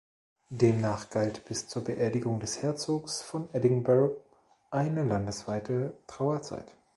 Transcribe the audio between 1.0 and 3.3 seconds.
galt bis zur Beerdigung des Herzogs